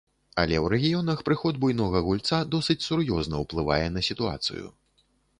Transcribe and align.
Але 0.41 0.55
ў 0.63 0.69
рэгіёнах 0.73 1.19
прыход 1.27 1.59
буйнога 1.65 1.99
гульца 2.07 2.39
досыць 2.55 2.77
сур'ёзна 2.85 3.41
ўплывае 3.43 3.85
на 3.99 4.03
сітуацыю. 4.09 4.65